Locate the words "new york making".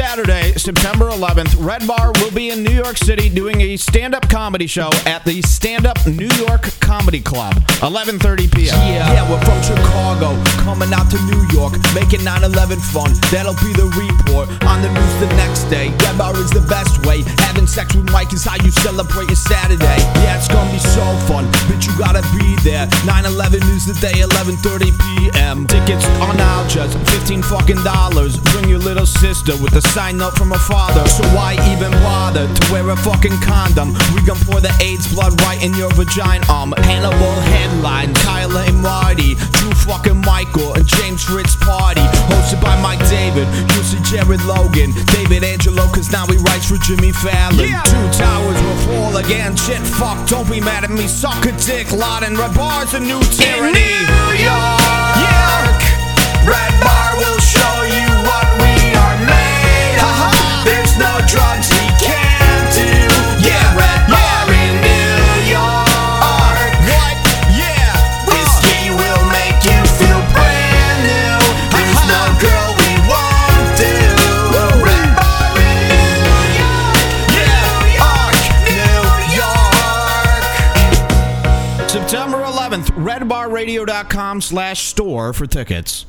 11.28-12.24